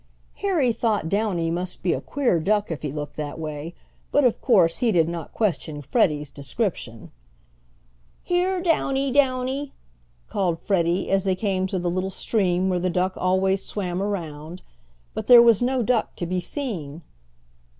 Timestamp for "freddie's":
5.83-6.31